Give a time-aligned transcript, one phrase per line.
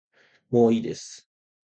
[0.49, 1.29] もういいです